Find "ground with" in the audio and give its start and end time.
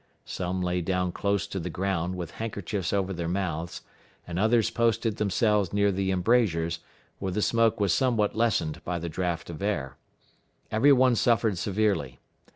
1.69-2.31